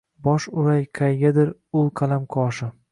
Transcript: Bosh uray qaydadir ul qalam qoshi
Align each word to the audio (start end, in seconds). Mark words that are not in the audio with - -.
Bosh 0.27 0.47
uray 0.61 0.81
qaydadir 1.01 1.53
ul 1.83 1.95
qalam 2.03 2.29
qoshi 2.37 2.75